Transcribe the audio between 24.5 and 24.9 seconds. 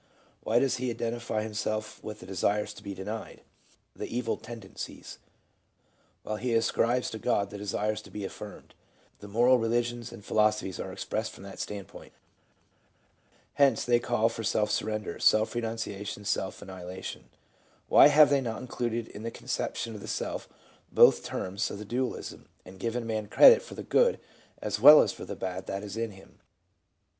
as